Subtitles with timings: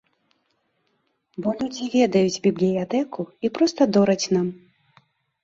[1.45, 4.47] Бо людзі ведаюць бібліятэку і проста дораць нам.